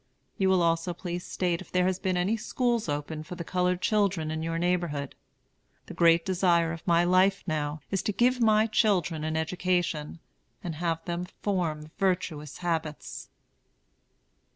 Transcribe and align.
You 0.39 0.49
will 0.49 0.63
also 0.63 0.95
please 0.95 1.23
state 1.23 1.61
if 1.61 1.71
there 1.71 1.85
has 1.85 1.99
been 1.99 2.17
any 2.17 2.35
schools 2.35 2.89
opened 2.89 3.27
for 3.27 3.35
the 3.35 3.43
colored 3.43 3.81
children 3.83 4.31
in 4.31 4.41
your 4.41 4.57
neighborhood. 4.57 5.13
The 5.85 5.93
great 5.93 6.25
desire 6.25 6.73
of 6.73 6.81
my 6.87 7.03
life 7.03 7.43
now 7.45 7.81
is 7.91 8.01
to 8.09 8.11
give 8.11 8.41
my 8.41 8.65
children 8.65 9.23
an 9.23 9.37
education, 9.37 10.17
and 10.63 10.73
have 10.77 11.05
them 11.05 11.25
form 11.43 11.91
virtuous 11.99 12.57
habits. 12.65 13.29